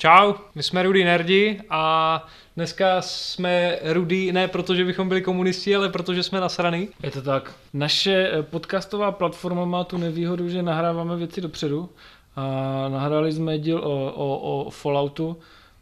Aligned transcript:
Čau, 0.00 0.34
my 0.54 0.62
jsme 0.62 0.82
Rudy 0.82 1.04
Nerdi 1.04 1.60
a 1.70 2.26
dneska 2.56 3.02
jsme 3.02 3.78
Rudy 3.84 4.32
ne 4.32 4.48
protože 4.48 4.84
bychom 4.84 5.08
byli 5.08 5.22
komunisti, 5.22 5.76
ale 5.76 5.88
protože 5.88 6.22
jsme 6.22 6.40
nasraný. 6.40 6.88
Je 7.02 7.10
to 7.10 7.22
tak. 7.22 7.54
Naše 7.74 8.30
eh, 8.32 8.42
podcastová 8.42 9.12
platforma 9.12 9.64
má 9.64 9.84
tu 9.84 9.96
nevýhodu, 9.96 10.48
že 10.48 10.62
nahráváme 10.62 11.16
věci 11.16 11.40
dopředu. 11.40 11.88
A 12.36 12.42
nahráli 12.88 13.32
jsme 13.32 13.58
díl 13.58 13.78
o, 13.78 14.12
o, 14.12 14.38
o 14.66 14.70
Falloutu, 14.70 15.36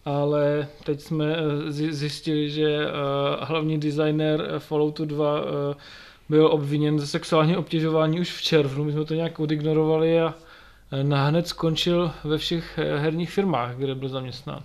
ale 0.04 0.68
teď 0.84 1.00
jsme 1.00 1.36
eh, 1.36 1.72
zjistili, 1.72 2.50
že 2.50 2.86
eh, 2.86 2.90
hlavní 3.40 3.80
designer 3.80 4.54
Falloutu 4.58 5.04
2 5.04 5.40
byl 6.28 6.46
obviněn 6.46 6.98
ze 6.98 7.06
sexuálního 7.06 7.60
obtěžování 7.60 8.20
už 8.20 8.32
v 8.32 8.42
červnu. 8.42 8.84
My 8.84 8.92
jsme 8.92 9.04
to 9.04 9.14
nějak 9.14 9.40
odignorovali 9.40 10.20
a 10.20 10.34
nahned 11.02 11.48
skončil 11.48 12.12
ve 12.24 12.38
všech 12.38 12.78
herních 12.78 13.30
firmách, 13.30 13.76
kde 13.76 13.94
byl 13.94 14.08
zaměstnán. 14.08 14.62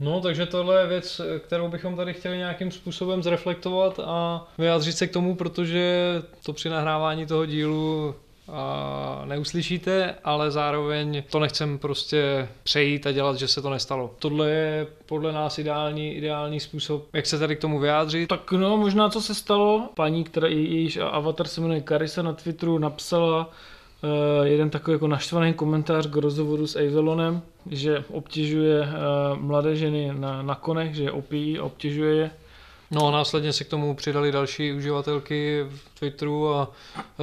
No, 0.00 0.20
takže 0.20 0.46
tohle 0.46 0.80
je 0.80 0.86
věc, 0.86 1.20
kterou 1.38 1.68
bychom 1.68 1.96
tady 1.96 2.14
chtěli 2.14 2.36
nějakým 2.36 2.70
způsobem 2.70 3.22
zreflektovat 3.22 4.00
a 4.04 4.46
vyjádřit 4.58 4.92
se 4.92 5.06
k 5.06 5.12
tomu, 5.12 5.34
protože 5.34 6.04
to 6.42 6.52
při 6.52 6.68
nahrávání 6.68 7.26
toho 7.26 7.46
dílu 7.46 8.14
a 8.52 9.22
neuslyšíte, 9.24 10.14
ale 10.24 10.50
zároveň 10.50 11.22
to 11.30 11.40
nechcem 11.40 11.78
prostě 11.78 12.48
přejít 12.62 13.06
a 13.06 13.12
dělat, 13.12 13.38
že 13.38 13.48
se 13.48 13.62
to 13.62 13.70
nestalo. 13.70 14.14
Tohle 14.18 14.50
je 14.50 14.86
podle 15.06 15.32
nás 15.32 15.58
ideální, 15.58 16.14
ideální 16.14 16.60
způsob, 16.60 17.06
jak 17.12 17.26
se 17.26 17.38
tady 17.38 17.56
k 17.56 17.60
tomu 17.60 17.78
vyjádřit. 17.78 18.26
Tak 18.26 18.52
no, 18.52 18.76
možná 18.76 19.08
co 19.08 19.20
se 19.20 19.34
stalo, 19.34 19.88
paní, 19.94 20.24
která 20.24 20.48
jejíž 20.48 20.96
avatar 20.96 21.46
se 21.46 21.60
jmenuje 21.60 21.80
Karisa 21.80 22.22
na 22.22 22.32
Twitteru, 22.32 22.78
napsala 22.78 23.50
uh, 24.02 24.46
jeden 24.46 24.70
takový 24.70 24.92
jako 24.92 25.08
naštvaný 25.08 25.54
komentář 25.54 26.06
k 26.06 26.16
rozhovoru 26.16 26.66
s 26.66 26.76
Avelonem, 26.76 27.42
že 27.70 28.04
obtěžuje 28.12 28.80
uh, 28.80 28.88
mladé 29.40 29.76
ženy 29.76 30.12
na, 30.18 30.42
na 30.42 30.54
konech, 30.54 30.94
že 30.94 31.02
je 31.02 31.12
opíjí, 31.12 31.60
obtěžuje 31.60 32.14
je 32.14 32.30
No 32.90 33.06
a 33.06 33.10
následně 33.10 33.52
se 33.52 33.64
k 33.64 33.68
tomu 33.68 33.94
přidali 33.94 34.32
další 34.32 34.72
uživatelky 34.72 35.66
v 35.68 35.98
Twitteru 35.98 36.48
a 36.54 36.70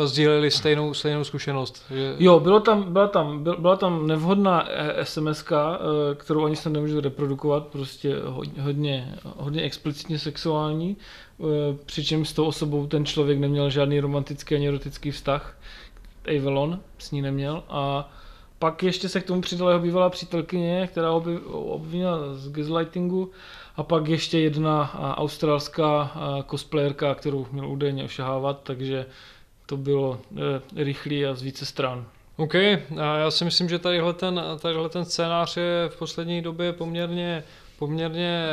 sdíleli 0.06 0.52
stejnou, 0.52 0.94
stejnou 0.94 1.24
zkušenost. 1.24 1.86
Že... 1.90 2.16
Jo, 2.20 2.40
bylo 2.40 2.60
tam, 2.60 2.94
byla, 2.94 3.08
tam, 3.08 3.44
byla 3.44 3.76
tam 3.76 4.08
nevhodná 4.08 4.68
sms 5.04 5.46
eh, 5.52 6.16
kterou 6.16 6.46
ani 6.46 6.56
se 6.56 6.70
nemůžu 6.70 7.02
reprodukovat, 7.02 7.68
prostě 7.68 8.16
hodně, 8.58 9.16
hodně 9.24 9.62
explicitně 9.62 10.20
sexuální, 10.20 10.98
eh, 11.40 11.44
přičemž 11.86 12.30
s 12.30 12.34
tou 12.34 12.46
osobou 12.46 12.88
ten 12.88 13.06
člověk 13.06 13.40
neměl 13.40 13.70
žádný 13.70 14.00
romantický 14.00 14.56
ani 14.56 14.68
erotický 14.68 15.12
vztah. 15.12 15.58
Avalon 16.28 16.80
s 16.98 17.12
ní 17.12 17.22
neměl 17.22 17.64
a 17.70 18.12
pak 18.60 18.84
ještě 18.84 19.10
se 19.10 19.22
k 19.22 19.26
tomu 19.26 19.42
přidala 19.42 19.72
jeho 19.72 19.84
bývalá 19.84 20.10
přítelkyně, 20.10 20.88
která 20.88 21.12
obvinila 21.52 22.18
z 22.34 22.52
gaslightingu 22.52 23.32
a 23.76 23.84
pak 23.84 24.08
ještě 24.08 24.40
jedna 24.40 24.94
australská 25.18 26.12
cosplayerka, 26.50 27.16
kterou 27.16 27.48
měl 27.52 27.70
údajně 27.70 28.04
ošahávat, 28.04 28.60
takže 28.64 29.06
to 29.66 29.78
bylo 29.78 30.20
e, 30.78 30.84
rychlý 30.84 31.26
a 31.26 31.36
z 31.36 31.42
více 31.42 31.66
stran. 31.66 32.06
OK, 32.38 32.56
a 32.56 33.18
já 33.18 33.32
si 33.32 33.46
myslím, 33.46 33.70
že 33.70 33.80
tadyhle 33.80 34.14
ten, 34.14 34.42
tadyhle 34.60 34.90
ten 34.90 35.06
scénář 35.06 35.58
je 35.58 35.90
v 35.90 36.00
poslední 36.00 36.42
době 36.42 36.74
poměrně, 36.74 37.44
poměrně 37.80 38.44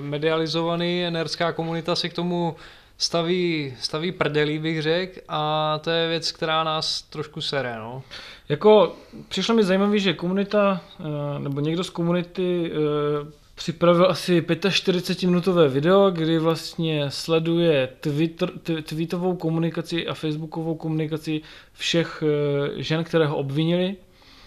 medializovaný, 0.00 1.10
nerská 1.10 1.52
komunita 1.52 1.96
si 1.96 2.10
k 2.10 2.14
tomu 2.14 2.56
staví, 3.00 3.74
staví 3.80 4.12
prdelí, 4.12 4.58
bych 4.58 4.82
řekl, 4.82 5.20
a 5.28 5.78
to 5.84 5.90
je 5.90 6.08
věc, 6.08 6.32
která 6.32 6.64
nás 6.64 7.02
trošku 7.02 7.40
sere, 7.40 7.78
no. 7.78 8.02
Jako, 8.48 8.96
přišlo 9.28 9.54
mi 9.54 9.64
zajímavé, 9.64 9.98
že 9.98 10.12
komunita, 10.12 10.80
e, 11.00 11.38
nebo 11.38 11.60
někdo 11.60 11.84
z 11.84 11.90
komunity 11.90 12.72
e, 12.72 13.40
připravil 13.60 14.10
asi 14.10 14.40
45-minutové 14.40 15.68
video, 15.68 16.10
kdy 16.10 16.38
vlastně 16.38 17.10
sleduje 17.10 17.88
Twitter, 18.00 18.50
tweetovou 18.82 19.36
komunikaci 19.36 20.06
a 20.06 20.14
facebookovou 20.14 20.74
komunikaci 20.74 21.40
všech 21.72 22.22
eh, 22.26 22.82
žen, 22.82 23.04
které 23.04 23.26
ho 23.26 23.36
obvinili 23.36 23.96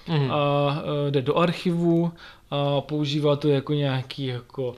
mm. 0.07 0.31
a 0.31 0.75
eh, 1.07 1.11
jde 1.11 1.21
do 1.21 1.37
archivu 1.37 2.11
a 2.51 2.81
používá 2.81 3.35
to 3.35 3.49
jako 3.49 3.73
nějaký 3.73 4.25
jako, 4.25 4.75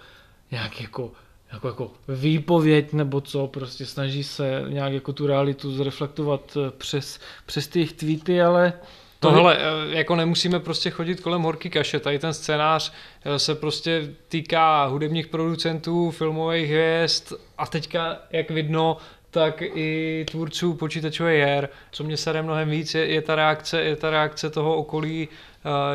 nějaký 0.52 0.84
jako 0.84 1.12
jako, 1.54 1.68
jako 1.68 1.92
výpověď 2.08 2.94
nebo 2.94 3.22
co, 3.22 3.48
prostě 3.48 3.86
snaží 3.86 4.24
se 4.24 4.64
nějak 4.68 4.94
jako 4.94 5.14
tu 5.14 5.28
realitu 5.28 5.72
zreflektovat 5.72 6.58
eh, 6.58 6.72
přes, 6.78 7.20
přes 7.46 7.68
ty 7.68 7.86
tweety, 7.86 8.42
ale 8.42 8.74
to 9.20 9.32
hele, 9.32 9.58
eh, 9.58 9.96
jako 9.98 10.16
nemusíme 10.16 10.60
prostě 10.60 10.90
chodit 10.90 11.20
kolem 11.20 11.42
horký 11.42 11.70
kaše, 11.70 12.00
tady 12.00 12.20
ten 12.20 12.34
scénář 12.34 12.94
eh, 13.26 13.40
se 13.40 13.56
prostě 13.56 14.14
týká 14.28 14.86
hudebních 14.86 15.28
producentů, 15.28 16.12
filmových 16.12 16.70
hvězd 16.70 17.34
a 17.58 17.68
teďka, 17.68 18.18
jak 18.32 18.52
vidno, 18.52 18.98
tak 19.32 19.62
i 19.62 20.26
tvůrců 20.32 20.74
počítačové 20.74 21.46
her. 21.46 21.70
Co 21.92 22.04
mě 22.04 22.18
sere 22.18 22.42
mnohem 22.42 22.70
víc, 22.70 22.96
je, 22.96 23.06
je, 23.06 23.22
ta 23.22 23.36
reakce, 23.36 23.82
je 23.82 23.96
ta 23.96 24.10
reakce 24.10 24.50
toho 24.50 24.76
okolí 24.76 25.28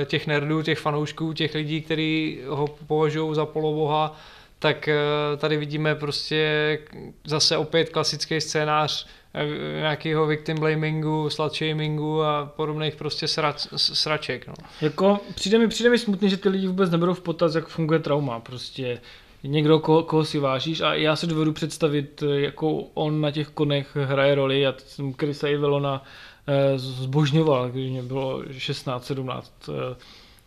těch 0.04 0.26
nerdů, 0.26 0.62
těch 0.62 0.78
fanoušků, 0.78 1.32
těch 1.32 1.54
lidí, 1.54 1.80
kteří 1.80 2.40
ho 2.48 2.66
považují 2.86 3.34
za 3.34 3.46
poloboha, 3.46 4.16
tak 4.60 4.88
uh, 4.88 5.38
tady 5.38 5.56
vidíme 5.56 5.94
prostě 5.94 6.78
zase 7.24 7.56
opět 7.56 7.88
klasický 7.88 8.40
scénář 8.40 9.06
Eh, 9.34 9.46
nějakého 9.80 10.26
victim 10.26 10.56
blamingu, 10.60 11.30
slut 11.30 11.54
shamingu 11.54 12.22
a 12.22 12.52
podobných 12.56 12.96
prostě 12.96 13.28
srač, 13.28 13.66
sraček. 13.76 14.46
No. 14.46 14.54
Jako 14.80 15.20
přijde 15.34 15.58
mi, 15.58 15.68
přijde 15.68 15.90
mi 15.90 15.98
smutný, 15.98 16.30
že 16.30 16.36
ty 16.36 16.48
lidi 16.48 16.66
vůbec 16.66 16.90
neberou 16.90 17.14
v 17.14 17.20
potaz, 17.20 17.54
jak 17.54 17.68
funguje 17.68 18.00
trauma. 18.00 18.40
Prostě 18.40 19.00
někdo, 19.42 19.78
koho, 19.78 20.02
koho 20.02 20.24
si 20.24 20.38
vážíš 20.38 20.80
a 20.80 20.94
já 20.94 21.16
si 21.16 21.26
dovedu 21.26 21.52
představit, 21.52 22.22
jakou 22.32 22.90
on 22.94 23.20
na 23.20 23.30
těch 23.30 23.48
konech 23.48 23.96
hraje 23.96 24.34
roli. 24.34 24.60
Já 24.60 24.74
jsem 24.78 25.14
Chrisa 25.14 25.48
Ivelona 25.48 26.04
eh, 26.46 26.78
zbožňoval, 26.78 27.68
když 27.68 27.90
mě 27.90 28.02
bylo 28.02 28.42
16, 28.52 29.06
17. 29.06 29.52
Eh, 29.68 29.96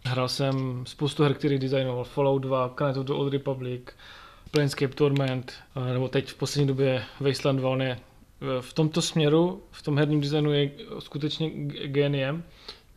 hrál 0.06 0.30
jsem 0.30 0.84
spoustu 0.88 1.24
her, 1.24 1.34
který 1.34 1.60
designoval 1.60 2.04
Fallout 2.04 2.42
2, 2.42 2.70
Knights 2.70 2.98
of 2.98 3.06
the 3.06 3.14
Old 3.14 3.34
Republic, 3.34 3.82
Planescape 4.52 4.94
Torment, 4.96 5.54
nebo 5.94 6.08
teď 6.08 6.30
v 6.30 6.36
poslední 6.36 6.68
době 6.68 7.04
Wasteland 7.20 7.60
2, 7.60 7.70
on 7.70 7.82
je 7.82 8.00
v 8.62 8.74
tomto 8.74 9.02
směru, 9.02 9.64
v 9.72 9.82
tom 9.82 9.98
herním 9.98 10.22
designu 10.22 10.54
je 10.54 10.72
skutečně 11.00 11.50
geniem. 11.88 12.44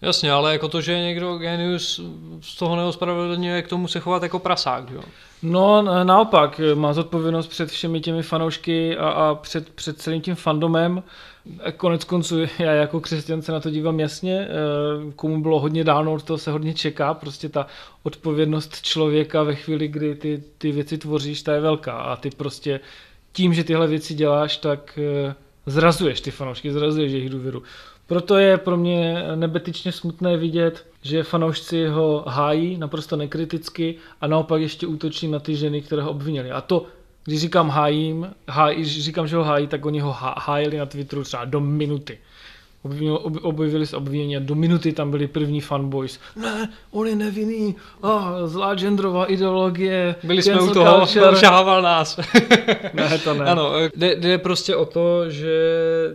Jasně, 0.07 0.33
ale 0.33 0.53
jako 0.53 0.69
to, 0.69 0.81
že 0.81 0.99
někdo 0.99 1.37
genius, 1.37 2.01
z 2.41 2.57
toho 2.57 2.77
neospravedlňuje 2.77 3.63
k 3.63 3.69
tomu 3.69 3.89
se 3.89 4.01
chovat 4.01 4.23
jako 4.23 4.39
prasák, 4.39 4.91
jo? 4.91 5.01
No, 5.43 5.83
naopak, 6.05 6.61
má 6.75 6.93
zodpovědnost 6.93 7.47
před 7.47 7.71
všemi 7.71 8.01
těmi 8.01 8.23
fanoušky 8.23 8.97
a, 8.97 9.09
a 9.09 9.35
před, 9.35 9.71
před 9.71 10.01
celým 10.01 10.21
tím 10.21 10.35
fandomem. 10.35 11.03
Konec 11.77 12.05
konců 12.05 12.39
já 12.59 12.73
jako 12.73 13.01
křesťan 13.01 13.43
se 13.43 13.53
na 13.53 13.61
to 13.61 13.71
dívám 13.71 14.01
jasně, 14.01 14.41
eh, 14.41 15.13
komu 15.17 15.43
bylo 15.43 15.61
hodně 15.61 15.85
dáno, 15.85 16.21
to 16.21 16.39
se 16.39 16.51
hodně 16.51 16.75
čeká, 16.75 17.15
prostě 17.15 17.49
ta 17.49 17.67
odpovědnost 18.03 18.83
člověka 18.83 19.43
ve 19.43 19.55
chvíli, 19.55 19.89
kdy 19.89 20.15
ty, 20.15 20.43
ty 20.59 20.73
věci 20.73 20.99
tvoříš, 20.99 21.43
ta 21.43 21.55
je 21.55 21.61
velká 21.61 21.93
a 21.93 22.17
ty 22.17 22.31
prostě 22.31 22.81
tím, 23.33 23.55
že 23.55 23.65
tyhle 23.65 23.87
věci 23.87 24.15
děláš, 24.15 24.57
tak 24.57 24.99
eh, 24.99 25.35
zrazuješ 25.67 26.21
ty 26.21 26.31
fanoušky, 26.31 26.73
zrazuješ 26.73 27.13
jejich 27.13 27.31
důvěru. 27.31 27.63
Proto 28.07 28.39
je 28.39 28.59
pro 28.59 28.77
mě 28.77 29.25
nebetyčně 29.35 29.93
smutné 29.93 30.37
vidět, 30.37 30.87
že 31.03 31.23
fanoušci 31.23 31.87
ho 31.87 32.25
hájí 32.29 32.79
naprosto 32.79 33.17
nekriticky 33.17 33.95
a 34.21 34.27
naopak 34.27 34.61
ještě 34.61 34.87
útočí 34.87 35.29
na 35.29 35.39
ty 35.39 35.57
ženy, 35.57 35.83
které 35.83 36.03
ho 36.03 36.11
obvinili. 36.11 36.51
A 36.51 36.61
to, 36.61 36.87
když 37.25 37.41
říkám 37.41 37.69
hájím, 37.69 38.31
hájí, 38.49 38.77
když 38.77 39.05
říkám, 39.05 39.27
že 39.27 39.37
ho 39.37 39.45
hájí, 39.45 39.67
tak 39.67 39.87
oni 39.87 40.01
ho 40.01 40.13
hájili 40.19 40.79
na 40.79 40.87
Twitteru 40.87 41.25
třeba 41.25 41.45
do 41.45 41.61
minuty 41.61 42.19
objevili 43.43 43.87
se 43.87 43.97
obvinění 43.97 44.37
a 44.37 44.41
do 44.41 44.55
minuty 44.55 44.93
tam 44.93 45.11
byli 45.11 45.27
první 45.27 45.61
fanboys. 45.61 46.21
Ne, 46.37 46.69
on 46.91 47.07
je 47.07 47.17
nevinný, 47.17 47.75
oh, 48.01 48.23
zlá 48.45 48.75
genderová 48.75 49.25
ideologie. 49.25 50.15
Byli 50.23 50.43
jsme 50.43 50.61
u 50.61 50.75
toho, 50.75 51.07
šahával 51.37 51.83
nás. 51.83 52.21
ne, 52.95 53.19
to 53.19 53.35
ne. 53.35 53.45
Ano, 53.45 53.73
jde, 53.97 54.17
jde 54.17 54.39
prostě 54.39 54.77
o 54.77 54.85
to, 54.85 55.31
že 55.31 55.57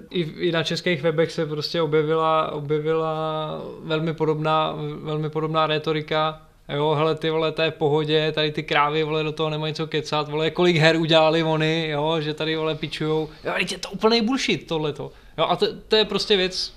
i, 0.10 0.22
i 0.22 0.52
na 0.52 0.64
českých 0.64 1.02
webech 1.02 1.32
se 1.32 1.46
prostě 1.46 1.82
objevila, 1.82 2.52
objevila 2.52 3.62
velmi 3.84 4.14
podobná, 4.14 4.76
velmi 5.04 5.30
podobná 5.30 5.68
retorika 5.68 6.42
Jo, 6.70 6.96
hele, 6.96 7.16
ty 7.16 7.30
vole, 7.30 7.52
to 7.52 7.62
je 7.62 7.72
v 7.72 7.76
pohodě, 7.76 8.32
tady 8.32 8.52
ty 8.52 8.64
krávy, 8.64 9.04
vole, 9.04 9.24
do 9.24 9.32
toho 9.32 9.50
nemají 9.50 9.74
co 9.74 9.88
kecat, 9.88 10.30
vole, 10.30 10.50
kolik 10.50 10.76
her 10.78 10.98
udělali 10.98 11.44
oni, 11.44 11.88
jo, 11.90 12.22
že 12.22 12.34
tady, 12.34 12.56
vole, 12.56 12.76
pičujou. 12.76 13.30
Jo, 13.44 13.54
je 13.72 13.78
to 13.78 13.90
úplný 13.90 14.22
bullshit, 14.22 14.68
tohleto. 14.68 15.12
Jo, 15.38 15.46
a 15.50 15.56
to, 15.56 15.66
to 15.88 15.96
je 15.96 16.06
prostě 16.06 16.38
věc, 16.38 16.74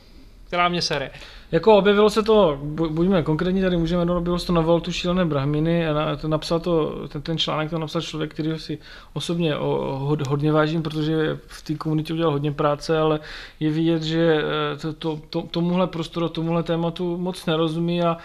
která 0.47 0.69
mě 0.69 0.83
sere. 0.83 1.11
Jako 1.53 1.77
objevilo 1.77 2.11
se 2.11 2.23
to, 2.23 2.59
buďme 2.91 3.23
konkrétní, 3.23 3.62
tady 3.62 3.77
můžeme, 3.77 4.05
no, 4.05 4.17
objevilo 4.17 4.39
se 4.39 4.47
to 4.47 4.53
na 4.53 4.61
Voltu 4.61 4.93
šílené 4.93 5.25
brahminy 5.25 5.89
a 5.89 6.17
to 6.17 6.29
napsal 6.29 6.61
to, 6.61 7.09
ten, 7.09 7.23
ten 7.23 7.39
článek 7.39 7.71
to 7.71 7.79
napsal 7.79 8.03
člověk, 8.03 8.35
který 8.35 8.59
si 8.59 8.79
osobně 9.12 9.56
o, 9.56 9.97
hod, 9.99 10.27
hodně 10.27 10.53
vážím, 10.53 10.83
protože 10.83 11.39
v 11.47 11.62
té 11.62 11.75
komunitě 11.75 12.12
udělal 12.12 12.33
hodně 12.33 12.53
práce, 12.53 12.99
ale 12.99 13.21
je 13.61 13.71
vidět, 13.71 14.03
že 14.03 14.43
eh, 14.75 14.77
to, 14.77 14.93
to, 14.93 15.21
to, 15.31 15.43
tomuhle 15.43 15.87
prostoru, 15.87 16.29
tomuhle 16.29 16.62
tématu 16.62 17.17
moc 17.17 17.47
nerozumí 17.47 18.03
a 18.03 18.17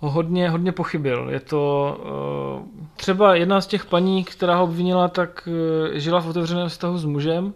hodně, 0.00 0.50
hodně 0.50 0.72
pochybil. 0.72 1.28
Je 1.30 1.40
to 1.40 1.96
uh, 2.60 2.84
třeba 2.96 3.34
jedna 3.34 3.60
z 3.60 3.66
těch 3.66 3.84
paní, 3.84 4.24
která 4.24 4.56
ho 4.56 4.64
obvinila, 4.64 5.08
tak 5.08 5.48
uh, 5.48 5.98
žila 5.98 6.20
v 6.20 6.28
otevřeném 6.28 6.68
vztahu 6.68 6.98
s 6.98 7.04
mužem 7.04 7.54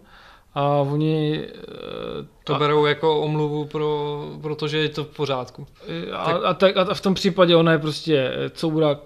a 0.53 0.67
oni... 0.77 1.39
Uh, 1.47 2.25
to 2.43 2.55
a, 2.55 2.59
berou 2.59 2.85
jako 2.85 3.21
omluvu, 3.21 3.65
pro, 3.65 4.21
protože 4.41 4.77
je 4.77 4.89
to 4.89 5.03
v 5.03 5.07
pořádku. 5.07 5.67
A, 6.11 6.17
a, 6.17 6.53
tak, 6.53 6.77
a 6.77 6.93
v 6.93 7.01
tom 7.01 7.13
případě 7.13 7.55
ona 7.55 7.71
je 7.71 7.79
prostě 7.79 8.31
coura, 8.51 8.99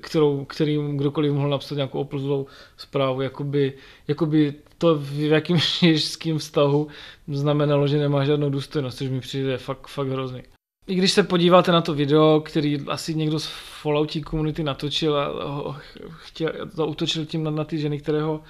kterou, 0.00 0.44
kterým 0.44 0.96
kdokoliv 0.96 1.32
mohl 1.32 1.48
napsat 1.48 1.74
nějakou 1.74 2.00
oplzlou 2.00 2.46
zprávu, 2.76 3.20
jakoby, 3.20 3.72
jakoby 4.08 4.54
to 4.78 4.94
v 4.94 5.20
jakým 5.20 5.58
žiješ 5.80 6.18
vztahu 6.38 6.88
znamenalo, 7.28 7.88
že 7.88 7.98
nemá 7.98 8.24
žádnou 8.24 8.50
důstojnost, 8.50 8.98
což 8.98 9.08
mi 9.08 9.20
přijde 9.20 9.58
fakt, 9.58 9.88
fakt 9.88 10.08
hrozný. 10.08 10.42
I 10.86 10.94
když 10.94 11.12
se 11.12 11.22
podíváte 11.22 11.72
na 11.72 11.80
to 11.80 11.94
video, 11.94 12.40
který 12.40 12.78
asi 12.88 13.14
někdo 13.14 13.40
z 13.40 13.46
Falloutí 13.82 14.22
komunity 14.22 14.62
natočil 14.62 15.16
a 15.18 15.80
chtěl, 16.16 16.52
zautočil 16.72 17.26
tím 17.26 17.44
na, 17.44 17.50
na 17.50 17.64
ty 17.64 17.78
ženy, 17.78 17.98
kterého, 17.98 18.40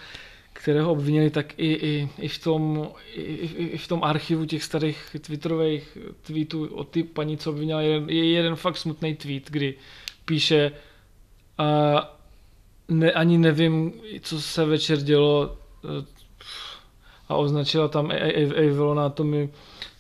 kterého 0.52 0.92
obvinili, 0.92 1.30
tak 1.30 1.58
i, 1.58 1.72
i, 1.72 2.08
i, 2.18 2.28
v 2.28 2.38
tom, 2.38 2.88
i, 3.14 3.20
i, 3.22 3.78
v 3.78 3.88
tom 3.88 4.04
archivu 4.04 4.44
těch 4.46 4.64
starých 4.64 5.16
twitterových 5.20 5.98
tweetů 6.22 6.66
od 6.66 6.88
ty 6.88 7.02
paní, 7.02 7.36
co 7.36 7.50
obvinila, 7.50 7.80
je, 7.80 8.02
je 8.06 8.30
jeden 8.30 8.56
fakt 8.56 8.76
smutný 8.76 9.14
tweet, 9.14 9.50
kdy 9.50 9.74
píše 10.24 10.72
a 11.58 12.18
ne, 12.88 13.12
ani 13.12 13.38
nevím, 13.38 13.92
co 14.20 14.40
se 14.40 14.64
večer 14.64 14.98
dělo 14.98 15.56
a 17.28 17.36
označila 17.36 17.88
tam 17.88 18.12
Avalona, 18.58 19.08
to 19.08 19.24
mi 19.24 19.50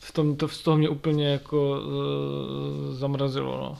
v 0.00 0.12
tom, 0.12 0.36
to, 0.36 0.48
z 0.48 0.62
toho 0.62 0.76
mě 0.76 0.88
úplně 0.88 1.28
jako 1.28 1.70
uh, 1.70 2.94
zamrazilo, 2.94 3.56
no. 3.56 3.78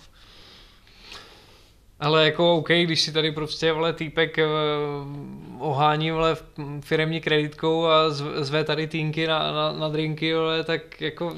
Ale 2.02 2.24
jako 2.24 2.56
OK, 2.56 2.68
když 2.68 3.00
si 3.00 3.12
tady 3.12 3.32
prostě 3.32 3.72
vole 3.72 3.92
týpek 3.92 4.38
uh, 4.38 5.68
ohání 5.68 6.10
vole 6.10 6.36
firemní 6.80 7.20
kreditkou 7.20 7.86
a 7.86 8.10
zve 8.40 8.64
tady 8.64 8.86
týnky 8.86 9.26
na, 9.26 9.52
na, 9.52 9.72
na 9.72 9.88
drinky, 9.88 10.34
vole, 10.34 10.64
tak 10.64 11.00
jako 11.00 11.34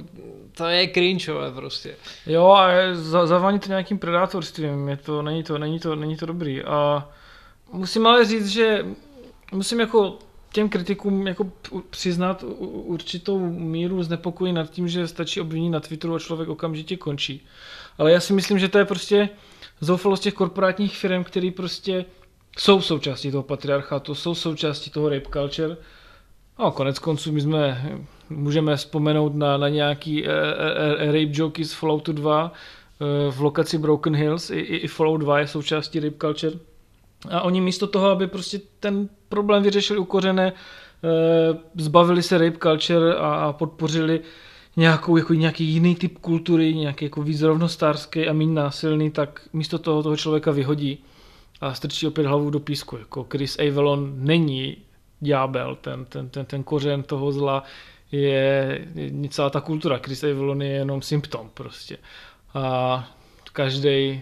to 0.52 0.64
je 0.66 0.88
cringe, 0.88 1.32
vole, 1.32 1.52
prostě. 1.52 1.94
Jo 2.26 2.46
a 2.46 2.68
za, 2.92 3.26
zavání 3.26 3.58
to 3.58 3.68
nějakým 3.68 3.98
predátorstvím, 3.98 4.88
je 4.88 4.96
to, 4.96 5.22
není 5.22 5.42
to, 5.42 5.58
není 5.58 5.80
to, 5.80 5.96
není 5.96 6.16
to 6.16 6.26
dobrý 6.26 6.62
a 6.62 7.08
musím 7.72 8.06
ale 8.06 8.24
říct, 8.24 8.48
že 8.48 8.86
musím 9.52 9.80
jako 9.80 10.18
těm 10.52 10.68
kritikům 10.68 11.26
jako 11.26 11.52
přiznat 11.90 12.44
určitou 12.68 13.38
míru 13.50 14.02
znepokojí 14.02 14.52
nad 14.52 14.70
tím, 14.70 14.88
že 14.88 15.08
stačí 15.08 15.40
obvinit 15.40 15.70
na 15.70 15.80
Twitteru 15.80 16.14
a 16.14 16.18
člověk 16.18 16.48
okamžitě 16.48 16.96
končí. 16.96 17.46
Ale 17.98 18.12
já 18.12 18.20
si 18.20 18.32
myslím, 18.32 18.58
že 18.58 18.68
to 18.68 18.78
je 18.78 18.84
prostě 18.84 19.28
zoufalost 19.80 20.22
těch 20.22 20.34
korporátních 20.34 20.96
firm, 20.96 21.24
které 21.24 21.50
prostě 21.56 22.04
jsou 22.58 22.80
součástí 22.80 23.30
toho 23.30 23.42
patriarchátu, 23.42 24.14
jsou 24.14 24.34
součástí 24.34 24.90
toho 24.90 25.08
rape 25.08 25.28
culture. 25.32 25.76
No, 26.58 26.70
konec 26.70 26.98
konců 26.98 27.32
my 27.32 27.40
jsme, 27.40 27.92
můžeme 28.30 28.76
vzpomenout 28.76 29.34
na, 29.34 29.56
na 29.56 29.68
nějaký 29.68 30.22
uh, 30.22 30.28
uh, 30.28 31.06
rape 31.06 31.32
joky 31.32 31.64
z 31.64 31.72
Falloutu 31.72 32.12
2 32.12 32.44
uh, 32.44 33.34
v 33.34 33.40
lokaci 33.40 33.78
Broken 33.78 34.16
Hills, 34.16 34.50
i, 34.50 34.54
i, 34.54 34.76
i 34.76 34.88
Fallout 34.88 35.20
2 35.20 35.38
je 35.38 35.46
součástí 35.46 36.00
rape 36.00 36.16
culture. 36.20 36.56
A 37.30 37.42
oni 37.42 37.60
místo 37.60 37.86
toho, 37.86 38.08
aby 38.08 38.26
prostě 38.26 38.60
ten 38.80 39.08
problém 39.28 39.62
vyřešili 39.62 39.98
u 39.98 40.04
kořené, 40.04 40.52
eh, 40.52 41.58
zbavili 41.76 42.22
se 42.22 42.38
rape 42.38 42.58
culture 42.62 43.14
a 43.14 43.52
podpořili 43.52 44.20
nějakou, 44.76 45.16
jako 45.16 45.34
nějaký 45.34 45.64
jiný 45.64 45.94
typ 45.96 46.18
kultury, 46.18 46.74
nějaký 46.74 47.04
jako 47.04 47.22
víc 47.22 47.42
rovnostářský 47.42 48.28
a 48.28 48.32
méně 48.32 48.52
násilný, 48.52 49.10
tak 49.10 49.40
místo 49.52 49.78
toho 49.78 50.02
toho 50.02 50.16
člověka 50.16 50.50
vyhodí 50.50 51.04
a 51.60 51.74
strčí 51.74 52.06
opět 52.06 52.26
hlavu 52.26 52.50
do 52.50 52.60
písku. 52.60 52.96
Jako 52.96 53.26
Chris 53.32 53.58
Avalon 53.58 54.14
není 54.16 54.76
ďábel, 55.20 55.76
ten, 55.76 56.04
ten, 56.04 56.28
ten, 56.28 56.44
ten 56.44 56.62
kořen 56.62 57.02
toho 57.02 57.32
zla 57.32 57.64
je, 58.12 58.86
je 58.94 59.28
celá 59.28 59.50
ta 59.50 59.60
kultura. 59.60 59.98
Chris 59.98 60.24
Avalon 60.24 60.62
je 60.62 60.68
jenom 60.68 61.02
symptom 61.02 61.50
prostě. 61.54 61.98
A 62.54 63.08
každý 63.52 63.88
eh, 63.88 64.20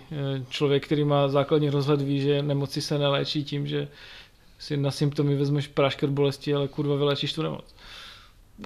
člověk, 0.49 0.87
který 0.87 1.04
má 1.04 1.28
základní 1.28 1.70
rozhled, 1.70 2.00
ví, 2.00 2.20
že 2.20 2.43
nemoci 2.43 2.82
se 2.82 2.99
neléčí 2.99 3.44
tím, 3.44 3.66
že 3.66 3.88
si 4.58 4.76
na 4.76 4.90
symptomy 4.90 5.37
vezmeš 5.37 5.66
prášky 5.66 6.06
od 6.06 6.12
bolesti, 6.12 6.54
ale 6.54 6.69
kurva 6.69 6.96
vylečíš 6.96 7.32
tu 7.32 7.43
nemoc. 7.43 7.75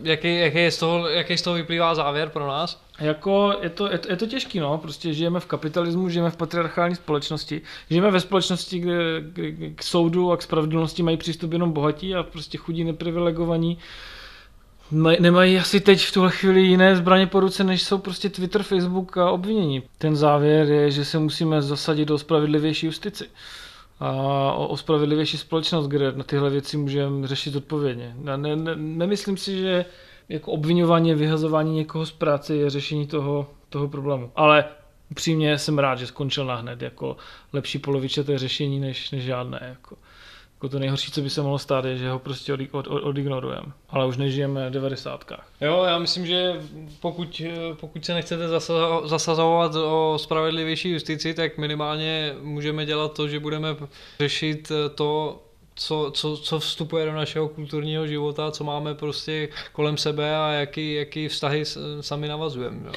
Jaký, 0.02 0.36
jaký, 0.36 0.70
z 0.70 0.78
toho, 0.78 1.08
jaký 1.08 1.38
z 1.38 1.42
toho 1.42 1.56
vyplývá 1.56 1.94
závěr 1.94 2.28
pro 2.28 2.46
nás? 2.46 2.82
Jako 3.00 3.54
je 3.62 3.70
to, 3.70 3.92
je, 3.92 3.98
to, 3.98 4.10
je 4.10 4.16
to 4.16 4.26
těžký, 4.26 4.60
no. 4.60 4.78
Prostě 4.78 5.14
žijeme 5.14 5.40
v 5.40 5.46
kapitalismu, 5.46 6.08
žijeme 6.08 6.30
v 6.30 6.36
patriarchální 6.36 6.94
společnosti. 6.94 7.60
Žijeme 7.90 8.10
ve 8.10 8.20
společnosti, 8.20 8.78
kde, 8.78 9.20
kde 9.20 9.70
k 9.70 9.82
soudu 9.82 10.32
a 10.32 10.36
k 10.36 10.42
spravedlnosti 10.42 11.02
mají 11.02 11.16
přístup 11.16 11.52
jenom 11.52 11.72
bohatí 11.72 12.14
a 12.14 12.22
prostě 12.22 12.58
chudí 12.58 12.84
neprivilegovaní 12.84 13.78
nemají 15.20 15.58
asi 15.58 15.80
teď 15.80 16.04
v 16.04 16.12
tuhle 16.12 16.30
chvíli 16.30 16.60
jiné 16.60 16.96
zbraně 16.96 17.26
po 17.26 17.40
ruce, 17.40 17.64
než 17.64 17.82
jsou 17.82 17.98
prostě 17.98 18.28
Twitter, 18.28 18.62
Facebook 18.62 19.16
a 19.16 19.30
obvinění. 19.30 19.82
Ten 19.98 20.16
závěr 20.16 20.70
je, 20.70 20.90
že 20.90 21.04
se 21.04 21.18
musíme 21.18 21.62
zasadit 21.62 22.04
do 22.04 22.18
spravedlivější 22.18 22.86
justici 22.86 23.24
a 24.00 24.10
o 24.52 24.76
spravedlivější 24.76 25.38
společnost, 25.38 25.86
kde 25.86 26.12
na 26.12 26.24
tyhle 26.24 26.50
věci 26.50 26.76
můžeme 26.76 27.28
řešit 27.28 27.56
odpovědně. 27.56 28.14
Ne, 28.18 28.36
ne, 28.36 28.76
nemyslím 28.76 29.36
si, 29.36 29.58
že 29.58 29.84
jako 30.28 30.52
obvinování, 30.52 31.14
vyhazování 31.14 31.74
někoho 31.76 32.06
z 32.06 32.12
práce 32.12 32.54
je 32.54 32.70
řešení 32.70 33.06
toho, 33.06 33.46
toho 33.68 33.88
problému. 33.88 34.30
Ale 34.36 34.64
upřímně 35.10 35.58
jsem 35.58 35.78
rád, 35.78 35.98
že 35.98 36.06
skončil 36.06 36.44
nahned 36.44 36.82
jako 36.82 37.16
lepší 37.52 37.78
polovičaté 37.78 38.38
řešení 38.38 38.80
než, 38.80 39.10
než 39.10 39.24
žádné. 39.24 39.60
Jako. 39.68 39.96
Jako 40.66 40.72
to 40.72 40.78
nejhorší, 40.78 41.12
co 41.12 41.20
by 41.20 41.30
se 41.30 41.42
mohlo 41.42 41.58
stát, 41.58 41.84
je, 41.84 41.96
že 41.96 42.10
ho 42.10 42.18
prostě 42.18 42.52
od, 42.52 42.60
od, 42.72 42.86
odignorujeme. 42.86 43.72
Ale 43.88 44.06
už 44.06 44.16
nežijeme 44.16 44.68
v 44.68 44.72
devadesátkách. 44.72 45.46
Jo, 45.60 45.84
já 45.88 45.98
myslím, 45.98 46.26
že 46.26 46.60
pokud, 47.00 47.42
pokud 47.80 48.04
se 48.04 48.14
nechcete 48.14 48.48
zasazovat 49.04 49.74
o 49.74 50.18
spravedlivější 50.18 50.90
justici, 50.90 51.34
tak 51.34 51.58
minimálně 51.58 52.34
můžeme 52.40 52.86
dělat 52.86 53.12
to, 53.12 53.28
že 53.28 53.40
budeme 53.40 53.76
řešit 54.20 54.72
to, 54.94 55.42
co, 55.74 56.10
co, 56.14 56.36
co 56.36 56.58
vstupuje 56.58 57.06
do 57.06 57.12
našeho 57.12 57.48
kulturního 57.48 58.06
života, 58.06 58.50
co 58.50 58.64
máme 58.64 58.94
prostě 58.94 59.48
kolem 59.72 59.96
sebe 59.96 60.36
a 60.36 60.48
jaký, 60.48 60.94
jaký 60.94 61.28
vztahy 61.28 61.64
sami 62.00 62.28
navazujeme. 62.28 62.78
Jo. 62.86 62.92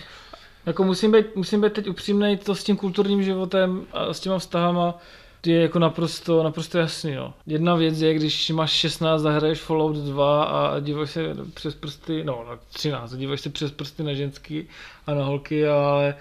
Jako 0.65 0.83
musím 0.83 1.11
být, 1.11 1.35
musím 1.35 1.61
být 1.61 1.73
teď 1.73 1.87
upřímný 1.87 2.37
to 2.37 2.55
s 2.55 2.63
tím 2.63 2.77
kulturním 2.77 3.23
životem 3.23 3.85
a 3.91 4.13
s 4.13 4.19
těma 4.19 4.39
vztahama, 4.39 4.97
je 5.45 5.61
jako 5.61 5.79
naprosto, 5.79 6.43
naprosto 6.43 6.77
jasný. 6.77 7.11
Jo. 7.11 7.33
Jedna 7.47 7.75
věc 7.75 8.01
je, 8.01 8.13
když 8.13 8.49
máš 8.49 8.71
16 8.71 9.25
a 9.25 9.31
hraješ 9.31 9.59
Fallout 9.59 9.95
2 9.95 10.43
a 10.43 10.79
díváš 10.79 11.11
se 11.11 11.35
přes 11.53 11.75
prsty, 11.75 12.23
no 12.23 12.45
na 12.49 12.59
13, 12.73 13.13
a 13.13 13.17
díváš 13.17 13.41
se 13.41 13.49
přes 13.49 13.71
prsty 13.71 14.03
na 14.03 14.13
ženský 14.13 14.67
a 15.07 15.13
na 15.13 15.23
holky, 15.23 15.67
ale 15.67 16.15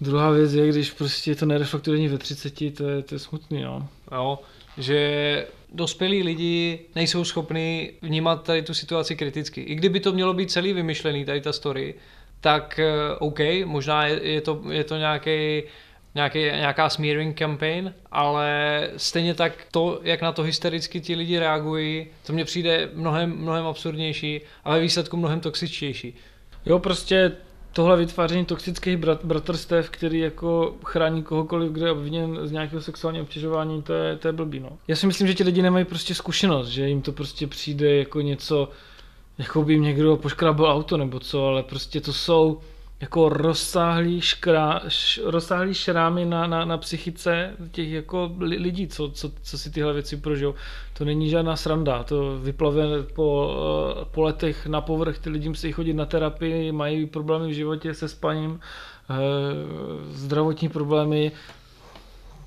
druhá 0.00 0.30
věc 0.30 0.52
je, 0.52 0.68
když 0.68 0.90
prostě 0.90 1.34
to 1.34 1.46
nereflektuje 1.46 1.96
ani 1.96 2.08
ve 2.08 2.18
30, 2.18 2.74
to 2.74 2.88
je, 2.88 3.02
to 3.02 3.14
je 3.14 3.18
smutný. 3.18 3.60
Jo. 3.60 3.82
jo, 4.12 4.38
že 4.78 5.46
dospělí 5.72 6.22
lidi 6.22 6.78
nejsou 6.94 7.24
schopni 7.24 7.92
vnímat 8.02 8.42
tady 8.42 8.62
tu 8.62 8.74
situaci 8.74 9.16
kriticky. 9.16 9.60
I 9.60 9.74
kdyby 9.74 10.00
to 10.00 10.12
mělo 10.12 10.34
být 10.34 10.50
celý 10.50 10.72
vymyšlený, 10.72 11.24
tady 11.24 11.40
ta 11.40 11.52
story, 11.52 11.94
tak 12.40 12.78
eh, 12.78 13.14
OK, 13.18 13.38
možná 13.64 14.06
je, 14.06 14.28
je 14.28 14.40
to, 14.40 14.62
je 14.70 14.84
to 14.84 14.96
nějaký 14.96 15.62
nějaký, 16.16 16.38
nějaká 16.38 16.88
smearing 16.88 17.38
campaign, 17.38 17.94
ale 18.12 18.50
stejně 18.96 19.34
tak 19.34 19.52
to, 19.70 20.00
jak 20.02 20.22
na 20.22 20.32
to 20.32 20.42
hystericky 20.42 21.00
ti 21.00 21.14
lidi 21.14 21.38
reagují, 21.38 22.06
to 22.26 22.32
mně 22.32 22.44
přijde 22.44 22.88
mnohem, 22.94 23.36
mnohem 23.36 23.66
absurdnější 23.66 24.40
a 24.64 24.72
ve 24.72 24.80
výsledku 24.80 25.16
mnohem 25.16 25.40
toxičtější. 25.40 26.14
Jo, 26.66 26.78
prostě 26.78 27.32
tohle 27.72 27.96
vytváření 27.96 28.44
toxických 28.44 28.96
brat, 28.96 29.24
bratrstev, 29.24 29.90
který 29.90 30.18
jako 30.18 30.74
chrání 30.84 31.22
kohokoliv, 31.22 31.72
kdo 31.72 31.86
je 31.86 31.92
obviněn 31.92 32.38
z 32.42 32.52
nějakého 32.52 32.82
sexuálního 32.82 33.24
obtěžování, 33.24 33.82
to 33.82 33.92
je, 33.92 34.16
to 34.16 34.28
je 34.28 34.32
blbý, 34.32 34.60
no. 34.60 34.70
Já 34.88 34.96
si 34.96 35.06
myslím, 35.06 35.28
že 35.28 35.34
ti 35.34 35.44
lidi 35.44 35.62
nemají 35.62 35.84
prostě 35.84 36.14
zkušenost, 36.14 36.68
že 36.68 36.88
jim 36.88 37.02
to 37.02 37.12
prostě 37.12 37.46
přijde 37.46 37.96
jako 37.96 38.20
něco, 38.20 38.68
jako 39.38 39.62
by 39.62 39.72
jim 39.72 39.82
někdo 39.82 40.16
poškrabal 40.16 40.72
auto 40.72 40.96
nebo 40.96 41.20
co, 41.20 41.46
ale 41.46 41.62
prostě 41.62 42.00
to 42.00 42.12
jsou 42.12 42.60
jako 43.00 43.28
rozsáhlý, 43.28 44.20
škrá, 44.20 44.80
š, 44.88 45.20
rozsáhlý 45.24 45.74
šrámy 45.74 46.24
na, 46.24 46.46
na, 46.46 46.64
na 46.64 46.78
psychice 46.78 47.50
těch 47.70 47.88
jako 47.88 48.30
lidí, 48.38 48.88
co, 48.88 49.10
co, 49.10 49.32
co 49.42 49.58
si 49.58 49.70
tyhle 49.70 49.92
věci 49.92 50.16
prožijou. 50.16 50.54
To 50.98 51.04
není 51.04 51.30
žádná 51.30 51.56
sranda, 51.56 52.02
to 52.02 52.38
vyplave 52.38 53.02
po, 53.02 53.56
eh, 54.00 54.04
po 54.04 54.22
letech 54.22 54.66
na 54.66 54.80
povrch, 54.80 55.18
ty 55.18 55.30
lidi 55.30 55.48
musí 55.48 55.72
chodit 55.72 55.94
na 55.94 56.06
terapii, 56.06 56.72
mají 56.72 57.06
problémy 57.06 57.48
v 57.48 57.54
životě 57.54 57.94
se 57.94 58.08
spaním, 58.08 58.60
eh, 59.10 59.14
zdravotní 60.10 60.68
problémy, 60.68 61.32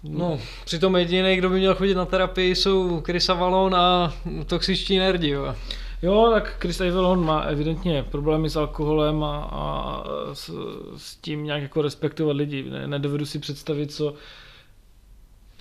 No, 0.04 0.40
přitom 0.66 0.96
jediný, 0.96 1.36
kdo 1.36 1.50
by 1.50 1.58
měl 1.60 1.76
chodit 1.76 1.96
na 1.96 2.06
terapii, 2.06 2.56
jsou 2.56 3.02
Chris 3.02 3.30
Avalon 3.30 3.76
a 3.76 4.14
toxičtí 4.46 4.98
nerdi. 4.98 5.30
Jo. 5.30 5.56
Jo, 6.02 6.32
tak 6.34 6.56
Chris 6.60 6.82
Avalon 6.82 7.26
má 7.26 7.40
evidentně 7.42 8.04
problémy 8.04 8.50
s 8.50 8.56
alkoholem 8.56 9.24
a, 9.24 9.50
a 9.52 10.04
s, 10.34 10.52
s 10.98 11.16
tím 11.16 11.44
nějak 11.44 11.62
jako 11.62 11.82
respektovat 11.82 12.36
lidi. 12.36 12.70
Ne, 12.70 12.88
nedovedu 12.88 13.26
si 13.26 13.40
představit, 13.40 13.92
co 13.92 14.14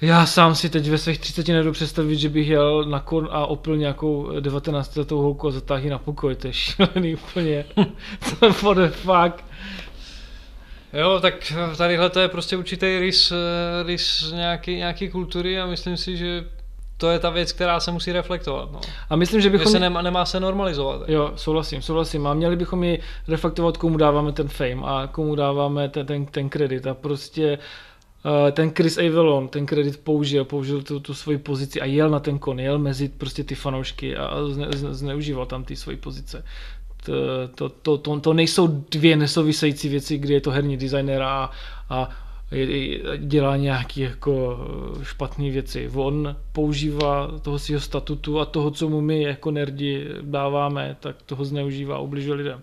já 0.01 0.27
sám 0.27 0.55
si 0.55 0.71
teď 0.71 0.89
ve 0.89 0.99
svých 0.99 1.19
30 1.19 1.49
nedovedu 1.49 1.73
představit, 1.73 2.17
že 2.17 2.29
bych 2.29 2.49
jel 2.49 2.85
na 2.85 3.01
kon 3.01 3.29
a 3.31 3.47
opil 3.47 3.77
nějakou 3.77 4.41
19 4.41 4.97
letou 4.97 5.19
holku 5.19 5.49
a 5.49 5.51
zatáhl 5.51 5.89
na 5.89 5.99
pokoj. 5.99 6.35
To 6.35 6.47
je 6.47 6.53
šílený 6.53 7.15
úplně. 7.15 7.65
What 8.63 8.77
the 8.77 8.89
fuck. 8.89 9.45
Jo, 10.93 11.19
tak 11.21 11.53
tadyhle 11.77 12.11
to 12.11 12.21
je 12.21 12.29
prostě 12.29 12.57
určitý 12.57 12.99
rys, 12.99 13.33
rys 13.87 14.33
nějaký, 14.33 14.77
nějaký 14.77 15.09
kultury 15.09 15.61
a 15.61 15.67
myslím 15.67 15.97
si, 15.97 16.17
že 16.17 16.45
to 16.99 17.11
je 17.11 17.19
ta 17.19 17.31
věc, 17.31 17.53
která 17.53 17.81
se 17.81 17.91
musí 17.91 18.13
reflektovat. 18.13 18.73
No. 18.73 18.81
A 19.11 19.17
myslím, 19.17 19.41
že 19.41 19.51
bychom... 19.51 19.67
Že 19.67 19.73
se 19.73 19.79
nemá, 19.79 20.03
nemá 20.03 20.25
se 20.25 20.41
normalizovat. 20.41 21.09
Jo, 21.09 21.33
souhlasím, 21.37 21.83
souhlasím. 21.83 22.27
A 22.27 22.35
měli 22.35 22.57
bychom 22.57 22.85
ji 22.85 23.01
reflektovat, 23.29 23.77
komu 23.77 23.97
dáváme 23.97 24.33
ten 24.33 24.49
fame 24.49 24.83
a 24.85 25.07
komu 25.07 25.35
dáváme 25.35 25.89
ten, 25.89 26.07
ten, 26.07 26.27
ten 26.27 26.49
kredit. 26.49 26.87
A 26.87 26.95
prostě 26.95 27.59
uh, 28.25 28.51
ten 28.51 28.71
Chris 28.71 28.99
Avalon 28.99 29.49
ten 29.49 29.67
kredit 29.67 30.01
použil, 30.05 30.45
použil 30.45 30.83
tu, 30.83 31.01
tu 31.01 31.15
svoji 31.15 31.39
pozici 31.39 31.81
a 31.81 31.85
jel 31.85 32.11
na 32.11 32.21
ten 32.21 32.39
kon, 32.39 32.61
jel 32.61 32.79
mezi 32.79 33.09
prostě 33.09 33.45
ty 33.45 33.55
fanoušky 33.55 34.17
a 34.17 34.45
zne, 34.49 34.67
zne, 34.75 34.95
zneužíval 34.95 35.47
tam 35.47 35.65
ty 35.65 35.77
svoji 35.77 35.97
pozice. 35.97 36.45
To, 37.05 37.13
to, 37.55 37.69
to, 37.69 37.99
to, 37.99 38.21
to 38.21 38.33
nejsou 38.33 38.67
dvě 38.91 39.17
nesouvisející 39.17 39.89
věci, 39.89 40.19
kdy 40.19 40.35
je 40.35 40.41
to 40.41 40.51
herní 40.51 40.77
designer 40.77 41.23
a, 41.23 41.51
a 41.91 42.09
dělá 43.17 43.57
nějaké 43.57 44.01
jako 44.01 44.59
špatné 45.03 45.51
věci. 45.51 45.91
On 45.95 46.37
používá 46.53 47.39
toho 47.43 47.59
svého 47.59 47.81
statutu 47.81 48.41
a 48.41 48.45
toho, 48.45 48.71
co 48.71 48.89
mu 48.89 49.01
my 49.01 49.23
jako 49.23 49.51
nerdi 49.51 50.09
dáváme, 50.23 50.97
tak 51.01 51.23
toho 51.23 51.45
zneužívá 51.45 51.97
a 51.97 51.99
ubližuje 51.99 52.35
lidem. 52.35 52.63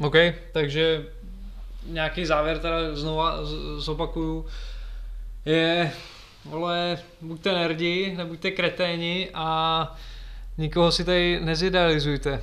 OK, 0.00 0.14
takže 0.52 1.06
nějaký 1.86 2.26
závěr 2.26 2.58
teda 2.58 2.96
znova 2.96 3.38
zopakuju. 3.76 4.46
Je, 5.44 5.92
vole, 6.44 6.98
buďte 7.20 7.52
nerdi, 7.52 8.14
nebuďte 8.16 8.50
kreténi 8.50 9.28
a 9.34 9.96
nikoho 10.58 10.92
si 10.92 11.04
tady 11.04 11.40
nezidealizujte 11.40 12.42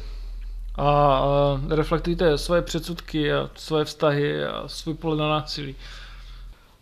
a 0.77 1.21
reflektujte 1.69 2.37
svoje 2.37 2.61
předsudky 2.61 3.33
a 3.33 3.49
svoje 3.55 3.85
vztahy 3.85 4.45
a 4.45 4.67
svůj 4.67 4.93
pohled 4.95 5.19
na 5.19 5.29
násilí. 5.29 5.75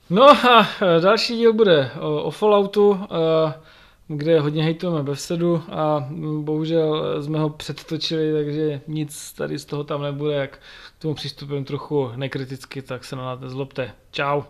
No 0.09 0.29
a 0.29 0.67
další 0.99 1.37
díl 1.37 1.53
bude 1.53 1.91
o, 1.99 2.31
Falloutu, 2.31 2.99
kde 4.07 4.39
hodně 4.39 4.63
hejtujeme 4.63 5.03
Bevsedu 5.03 5.63
a 5.71 6.09
bohužel 6.41 7.23
jsme 7.23 7.39
ho 7.39 7.49
předtočili, 7.49 8.33
takže 8.33 8.81
nic 8.87 9.33
tady 9.33 9.59
z 9.59 9.65
toho 9.65 9.83
tam 9.83 10.01
nebude, 10.01 10.33
jak 10.33 10.57
k 10.97 11.01
tomu 11.01 11.13
přistupujeme 11.13 11.65
trochu 11.65 12.11
nekriticky, 12.15 12.81
tak 12.81 13.03
se 13.03 13.15
na 13.15 13.25
nás 13.25 13.39
nezlobte. 13.39 13.91
Ciao. 14.11 14.45